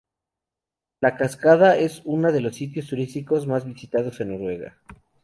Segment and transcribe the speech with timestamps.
[0.99, 4.79] La cascada es una de los sitios turísticos más visitados en Noruega.